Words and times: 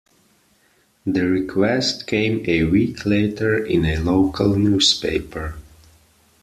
The 1.05 1.27
request 1.27 2.07
came 2.07 2.43
a 2.49 2.63
week 2.63 3.05
later 3.05 3.63
in 3.63 3.85
a 3.85 3.97
local 3.99 4.57
newspaper. 4.57 5.57